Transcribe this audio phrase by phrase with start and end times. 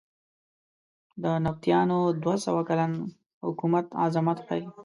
[1.23, 2.91] د نبطیانو دوه سوه کلن
[3.45, 4.65] حکومت عظمت ښیې.